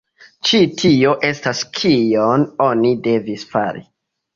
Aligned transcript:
Ĉi 0.47 0.61
tio 0.83 1.11
estas 1.29 1.63
kion 1.77 2.49
oni 2.71 2.97
devis 3.11 3.51
fari. 3.57 3.91